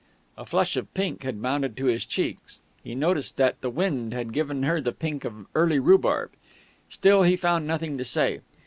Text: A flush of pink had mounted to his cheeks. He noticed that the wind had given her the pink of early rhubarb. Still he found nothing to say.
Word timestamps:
A 0.35 0.47
flush 0.47 0.75
of 0.77 0.91
pink 0.95 1.21
had 1.21 1.37
mounted 1.37 1.77
to 1.77 1.85
his 1.85 2.07
cheeks. 2.07 2.59
He 2.83 2.95
noticed 2.95 3.37
that 3.37 3.61
the 3.61 3.69
wind 3.69 4.15
had 4.15 4.33
given 4.33 4.63
her 4.63 4.81
the 4.81 4.93
pink 4.93 5.23
of 5.23 5.45
early 5.53 5.77
rhubarb. 5.77 6.31
Still 6.89 7.21
he 7.21 7.35
found 7.35 7.67
nothing 7.67 7.99
to 7.99 8.03
say. 8.03 8.39